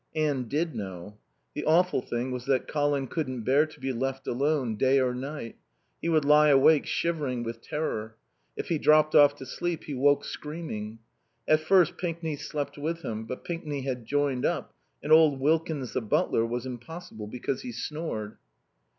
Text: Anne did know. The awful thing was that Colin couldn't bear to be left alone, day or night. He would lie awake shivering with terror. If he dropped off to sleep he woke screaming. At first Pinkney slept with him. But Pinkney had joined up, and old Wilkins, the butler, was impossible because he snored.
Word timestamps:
Anne 0.15 0.45
did 0.47 0.73
know. 0.73 1.15
The 1.53 1.63
awful 1.63 2.01
thing 2.01 2.31
was 2.31 2.45
that 2.47 2.67
Colin 2.67 3.05
couldn't 3.05 3.43
bear 3.43 3.67
to 3.67 3.79
be 3.79 3.93
left 3.93 4.25
alone, 4.25 4.75
day 4.75 4.99
or 4.99 5.13
night. 5.13 5.57
He 6.01 6.09
would 6.09 6.25
lie 6.25 6.49
awake 6.49 6.87
shivering 6.87 7.43
with 7.43 7.61
terror. 7.61 8.15
If 8.57 8.69
he 8.69 8.79
dropped 8.79 9.13
off 9.13 9.35
to 9.35 9.45
sleep 9.45 9.83
he 9.83 9.93
woke 9.93 10.25
screaming. 10.25 10.97
At 11.47 11.59
first 11.59 11.97
Pinkney 11.99 12.35
slept 12.35 12.79
with 12.79 13.03
him. 13.03 13.27
But 13.27 13.45
Pinkney 13.45 13.81
had 13.83 14.05
joined 14.07 14.43
up, 14.43 14.73
and 15.03 15.11
old 15.13 15.39
Wilkins, 15.39 15.93
the 15.93 16.01
butler, 16.01 16.47
was 16.47 16.65
impossible 16.65 17.27
because 17.27 17.61
he 17.61 17.71
snored. 17.71 18.37